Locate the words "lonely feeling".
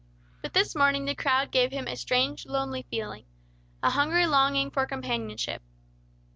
2.47-3.25